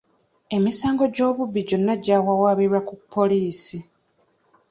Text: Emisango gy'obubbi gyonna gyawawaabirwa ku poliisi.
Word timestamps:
Emisango 0.55 1.03
gy'obubbi 1.15 1.61
gyonna 1.67 1.93
gyawawaabirwa 2.03 2.79
ku 2.87 2.93
poliisi. 3.13 3.77